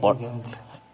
[0.00, 0.16] Por,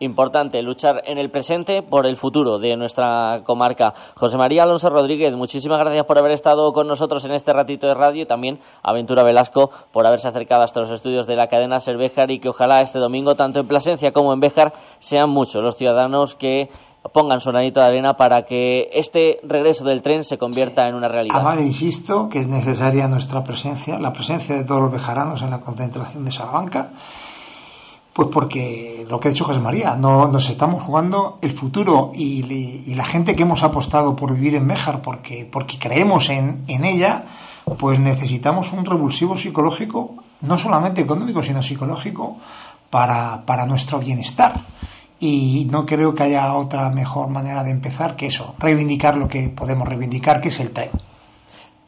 [0.00, 3.94] importante luchar en el presente por el futuro de nuestra comarca.
[4.16, 7.94] José María Alonso Rodríguez, muchísimas gracias por haber estado con nosotros en este ratito de
[7.94, 11.80] radio y también a Ventura Velasco por haberse acercado hasta los estudios de la cadena
[11.80, 15.76] Cervejar y que ojalá este domingo, tanto en Plasencia como en Béjar, sean muchos los
[15.76, 16.68] ciudadanos que
[17.12, 20.88] pongan su granito de arena para que este regreso del tren se convierta sí.
[20.90, 21.37] en una realidad.
[21.37, 25.61] Además, insisto que es necesaria nuestra presencia, la presencia de todos los bejaranos en la
[25.61, 26.90] concentración de Salamanca
[28.18, 32.44] pues porque lo que ha dicho José María, no, nos estamos jugando el futuro y,
[32.85, 36.85] y, la gente que hemos apostado por vivir en Méjar porque, porque creemos en, en
[36.85, 37.22] ella,
[37.78, 42.38] pues necesitamos un revulsivo psicológico, no solamente económico, sino psicológico,
[42.90, 44.62] para, para nuestro bienestar.
[45.20, 49.48] Y no creo que haya otra mejor manera de empezar que eso, reivindicar lo que
[49.48, 50.90] podemos reivindicar, que es el tren.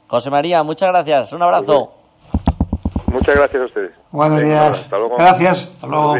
[0.06, 1.32] José María, muchas gracias.
[1.32, 1.92] Un abrazo.
[3.08, 3.99] Muchas gracias a ustedes.
[4.10, 4.78] Buenos días.
[4.78, 5.16] Hasta luego.
[5.16, 5.72] Gracias.
[5.74, 6.16] Hasta luego.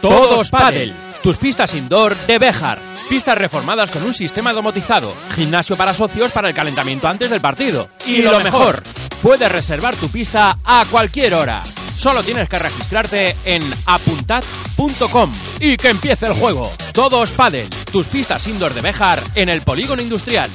[0.00, 2.78] Todos Padel, tus pistas indoor de Bejar.
[3.08, 5.12] Pistas reformadas con un sistema domotizado.
[5.34, 7.88] Gimnasio para socios para el calentamiento antes del partido.
[8.06, 8.82] Y, y lo mejor,
[9.22, 11.62] puedes reservar tu pista a cualquier hora.
[11.94, 16.70] Solo tienes que registrarte en apuntad.com y que empiece el juego.
[16.92, 20.50] Todos Padel, tus pistas indoor de Bejar en el polígono industrial.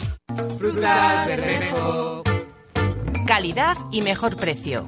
[0.57, 2.23] Frutas Bermejo.
[3.25, 4.87] Calidad y mejor precio.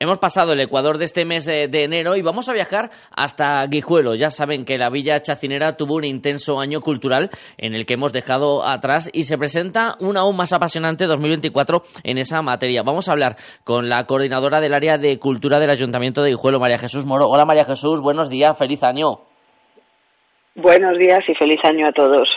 [0.00, 4.14] Hemos pasado el Ecuador de este mes de, enero y vamos a viajar hasta Guijuelo.
[4.14, 8.12] Ya saben que la Villa Chacinera tuvo un intenso año cultural en el que hemos
[8.12, 12.84] dejado atrás y se presenta un aún más apasionante 2024 en esa materia.
[12.84, 16.78] Vamos a hablar con la coordinadora del área de cultura del Ayuntamiento de Guijuelo, María
[16.78, 17.26] Jesús Moro.
[17.26, 19.27] Hola María Jesús, buenos días, feliz año.
[20.60, 22.28] Buenos días y feliz año a todos.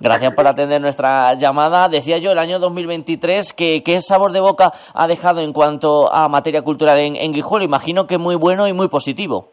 [0.00, 1.90] Gracias por atender nuestra llamada.
[1.90, 6.28] Decía yo el año 2023 que qué sabor de boca ha dejado en cuanto a
[6.28, 7.66] materia cultural en, en Guijuelo.
[7.66, 9.50] Imagino que muy bueno y muy positivo.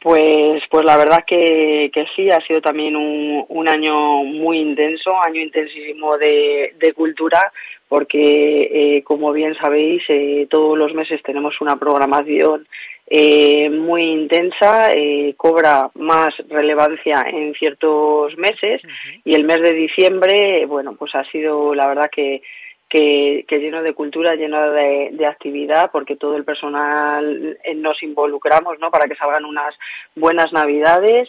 [0.00, 5.10] Pues, pues la verdad que, que sí, ha sido también un, un año muy intenso,
[5.26, 7.50] año intensísimo de, de cultura,
[7.88, 12.68] porque eh, como bien sabéis, eh, todos los meses tenemos una programación
[13.08, 19.20] eh, muy intensa, eh, cobra más relevancia en ciertos meses uh -huh.
[19.24, 22.42] y el mes de diciembre, bueno, pues ha sido la verdad que,
[22.88, 28.78] que, que lleno de cultura, lleno de, de, actividad, porque todo el personal nos involucramos,
[28.80, 28.90] ¿no?
[28.90, 29.74] Para que salgan unas
[30.14, 31.28] buenas navidades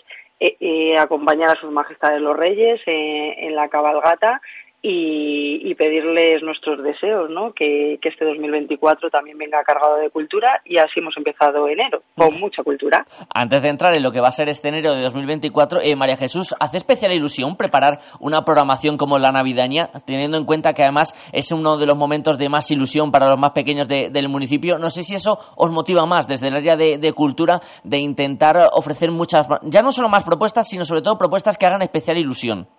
[0.99, 4.39] acompañar a sus majestades los reyes en la cabalgata
[4.89, 7.54] y, pedirles nuestros deseos, ¿no?
[7.54, 12.64] Que, este 2024 también venga cargado de cultura y así hemos empezado enero, con mucha
[12.64, 13.05] cultura.
[13.34, 16.16] Antes de entrar en lo que va a ser este enero de 2024, eh, María
[16.16, 21.14] Jesús, ¿hace especial ilusión preparar una programación como la navideña, teniendo en cuenta que además
[21.34, 24.78] es uno de los momentos de más ilusión para los más pequeños del municipio?
[24.78, 28.70] No sé si eso os motiva más desde el área de, de cultura de intentar
[28.72, 32.70] ofrecer muchas, ya no solo más propuestas, sino sobre todo propuestas que hagan especial ilusión.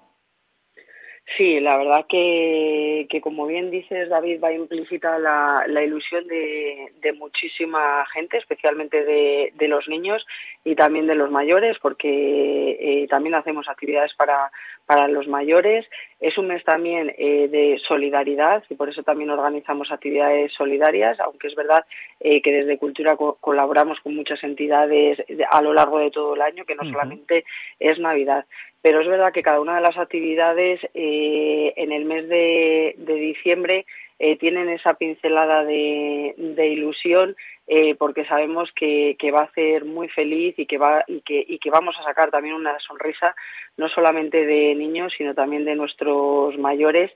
[1.38, 6.90] Sí, la verdad que, que como bien dices, David, va implícita la, la ilusión de,
[7.00, 10.26] de, muchísima gente, especialmente de, de, los niños
[10.64, 14.50] y también de los mayores, porque eh, también hacemos actividades para,
[14.84, 15.86] para los mayores.
[16.20, 21.46] Es un mes también eh, de solidaridad y por eso también organizamos actividades solidarias, aunque
[21.46, 21.84] es verdad
[22.18, 25.18] eh, que desde Cultura colaboramos con muchas entidades
[25.50, 27.44] a lo largo de todo el año, que no solamente
[27.78, 28.46] es Navidad.
[28.82, 33.86] Pero es verdad que cada una de las actividades eh, en el mes de, diciembre
[34.18, 36.34] eh, tienen esa pincelada de,
[36.72, 41.44] ilusión eh, porque sabemos que, va a hacer muy feliz y que va y que,
[41.46, 43.34] y que vamos a sacar también una sonrisa
[43.76, 47.10] no solamente de niños sino también de nuestros mayores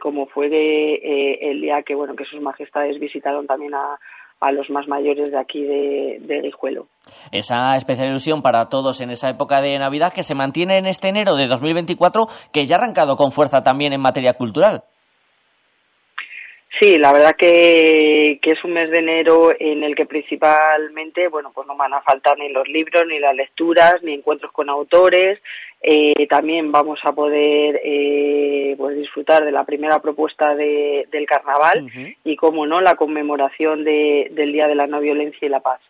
[0.00, 3.98] como fue de, el día que bueno que sus majestades visitaron también a,
[4.40, 6.86] a los más mayores de aquí de, de Guijuelo.
[7.30, 11.08] Esa especial ilusión para todos en esa época de Navidad que se mantiene en este
[11.08, 14.82] enero de 2024, que ya ha arrancado con fuerza también en materia cultural.
[16.78, 21.50] Sí, la verdad que, que, es un mes de enero en el que principalmente, bueno,
[21.52, 25.40] pues no van a faltar ni los libros, ni las lecturas, ni encuentros con autores.
[25.82, 31.86] Eh, también vamos a poder eh, pues disfrutar de la primera propuesta de, del carnaval
[32.22, 35.80] y, como no, la conmemoración de, del Día de la No Violencia y la Paz.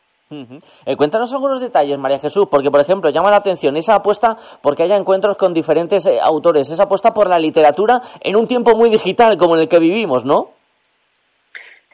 [0.87, 4.85] Eh, cuéntanos algunos detalles, María Jesús, porque, por ejemplo, llama la atención esa apuesta porque
[4.85, 9.37] haya encuentros con diferentes autores, esa apuesta por la literatura en un tiempo muy digital
[9.37, 10.60] como en el que vivimos, ¿no?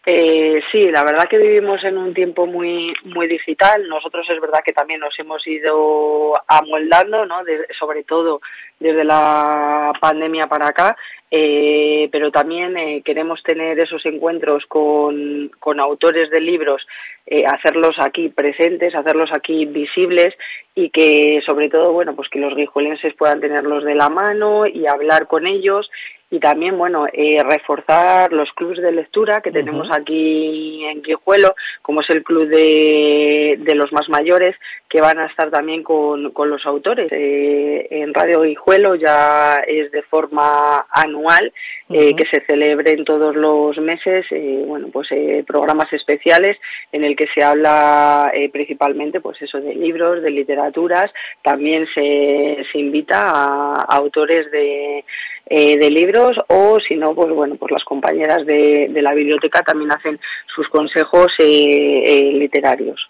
[0.09, 3.89] Eh, sí, la verdad que vivimos en un tiempo muy muy digital.
[3.89, 7.41] Nosotros es verdad que también nos hemos ido amoldando, ¿no?
[7.77, 8.41] sobre todo
[8.79, 10.97] desde la pandemia para acá,
[11.29, 16.87] eh, pero también eh, queremos tener esos encuentros con, con autores de libros,
[17.27, 20.35] eh, hacerlos aquí presentes, hacerlos aquí visibles
[20.77, 24.87] y que sobre todo, bueno, pues que los guijuelenses puedan tenerlos de la mano y
[24.87, 25.91] hablar con ellos
[26.29, 32.01] y también, bueno, eh, reforzar los clubes de lectura que tenemos aquí en Guijuelo, como
[32.01, 34.57] es el club de, de, los más mayores,
[34.89, 37.09] que van a estar también con, con los autores.
[37.11, 41.53] Eh, en Radio Guijuelo ya es de forma anual
[41.89, 46.57] eh, que se celebren todos los meses, eh, bueno, pues eh, programas especiales
[46.91, 51.07] en el que se habla principalmente, pues eso, de libros, de literaturas.
[51.43, 55.05] También se, se invita a, autores de,
[55.49, 59.93] de libros o si no, pues bueno, pues las compañeras de, de la biblioteca también
[59.93, 60.19] hacen
[60.55, 63.09] sus consejos literarios.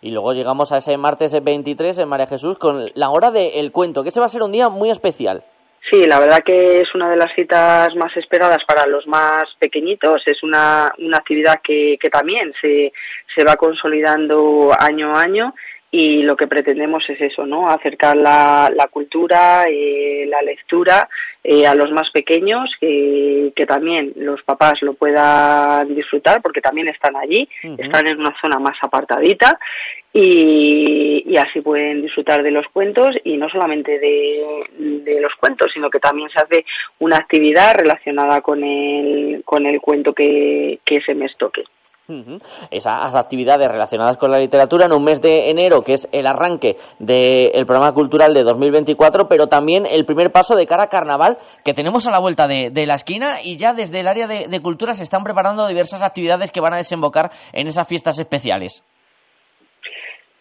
[0.00, 4.02] Y luego llegamos a ese martes 23 en María Jesús con la hora del cuento,
[4.02, 5.42] que ese va a ser un día muy especial.
[5.90, 10.22] Sí, la verdad que es una de las citas más esperadas para los más pequeñitos.
[10.26, 12.92] Es una, una actividad que, que también se,
[13.34, 15.54] se va consolidando año a año
[15.92, 17.68] y lo que pretendemos es eso, ¿no?
[17.68, 21.08] Acercar la, la cultura, eh, la lectura
[21.42, 27.16] eh, a los más pequeños, que también los papás lo puedan disfrutar porque también están
[27.16, 29.58] allí, están en una zona más apartadita
[30.12, 34.64] y, y, así pueden disfrutar de los cuentos y no solamente de,
[35.04, 36.64] de, los cuentos, sino que también se hace
[36.98, 41.62] una actividad relacionada con el, con el cuento que, que ese mes toque.
[42.70, 46.76] Esas actividades relacionadas con la literatura en un mes de enero, que es el arranque
[46.98, 51.74] del programa cultural de 2024, pero también el primer paso de cara a carnaval que
[51.74, 55.02] tenemos a la vuelta de, la esquina y ya desde el área de, cultura se
[55.02, 58.82] están preparando diversas actividades que van a desembocar en esas fiestas especiales.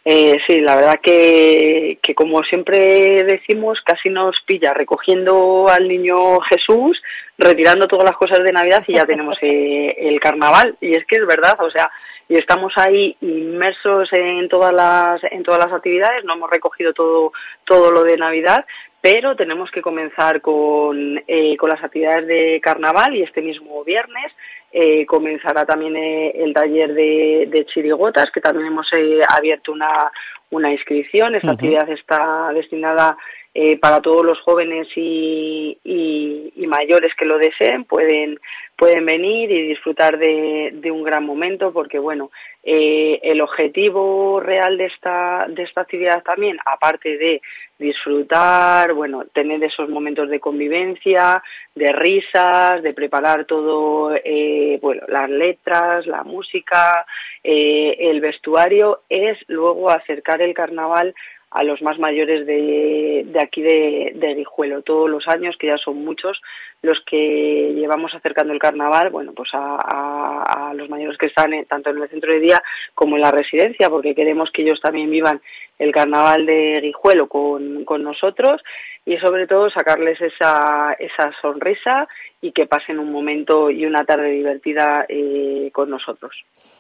[0.06, 6.40] Eh, sí, la verdad que, que como siempre decimos, casi nos pilla recogiendo al niño
[6.42, 7.02] Jesús,
[7.38, 10.76] retirando todas las cosas de Navidad y ya tenemos eh, el carnaval.
[10.82, 11.92] Y es que es verdad, o sea,
[12.30, 17.34] y estamos ahí inmersos en todas las en todas las actividades, no hemos recogido todo
[17.66, 18.66] todo lo de Navidad,
[19.02, 24.32] pero tenemos que comenzar con, eh, con las actividades de carnaval y este mismo viernes
[24.72, 30.12] eh, comenzará también eh, el taller de, de, chirigotas, que también hemos eh, abierto una,
[30.52, 31.34] una inscripción.
[31.34, 33.18] Esta actividad está destinada
[33.56, 38.40] eh, para todos los jóvenes y, y, mayores que lo deseen pueden
[38.80, 42.32] pueden venir y disfrutar de, un gran momento porque bueno
[42.64, 47.42] eh, el objetivo real de esta de esta actividad también aparte de
[47.78, 51.44] disfrutar bueno tener esos momentos de convivencia
[51.76, 57.06] de risas de preparar todo eh, bueno las letras la música
[57.44, 61.14] eh, el vestuario es luego acercar el carnaval
[61.52, 64.82] a los más mayores de, de aquí de, de Guijuelo.
[64.84, 66.40] Todos los años, que ya son muchos,
[66.82, 71.90] los que llevamos acercando el carnaval, bueno, pues a, a, los mayores que están tanto
[71.90, 72.62] en el centro de día
[72.94, 75.42] como en la residencia, porque queremos que ellos también vivan
[75.80, 78.62] el carnaval de Guijuelo con, con nosotros
[79.06, 82.08] y sobre todo sacarles esa, esa sonrisa
[82.42, 86.36] y que pasen un momento y una tarde divertida eh, con nosotros.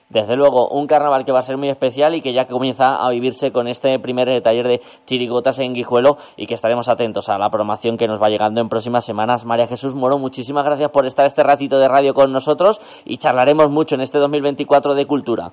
[0.10, 3.12] Desde luego, un carnaval que va a ser muy especial y que ya comienza a
[3.12, 7.52] vivirse con este primer taller de chirigotas en Guijuelo y que estaremos atentos a la
[7.52, 9.46] programación que nos va llegando en próximas semanas.
[9.46, 13.70] María Jesús Moro, muchísimas gracias por estar este ratito de radio con nosotros y charlaremos
[13.70, 15.52] mucho en este 2024 de cultura.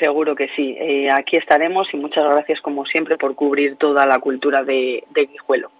[0.00, 0.76] Seguro que sí.
[0.76, 5.26] Eh, aquí estaremos y muchas gracias como siempre por cubrir toda la cultura de, de
[5.26, 5.70] Guijuelo.